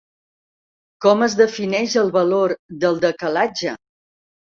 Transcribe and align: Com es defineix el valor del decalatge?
Com 1.07 1.21
es 1.27 1.37
defineix 1.43 1.99
el 2.05 2.11
valor 2.19 2.57
del 2.83 3.01
decalatge? 3.09 3.81